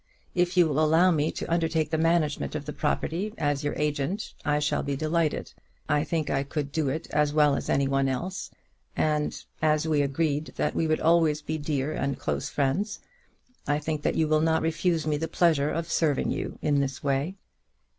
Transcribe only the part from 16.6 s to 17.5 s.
in this way.